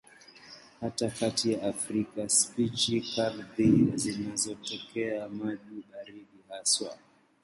[0.81, 6.97] Na hata katika Afrika spishi kadhaa zinatokea maji baridi hasa.